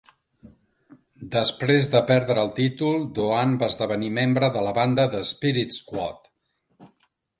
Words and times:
Després 1.33 1.89
de 1.91 2.01
perdre 2.07 2.41
el 2.45 2.49
títol, 2.61 2.97
Doane 3.19 3.59
va 3.65 3.69
esdevenir 3.75 4.09
membre 4.19 4.53
de 4.57 4.65
la 4.69 4.73
banda 4.79 5.07
The 5.13 5.23
Spirit 5.33 5.77
Squad. 5.81 6.31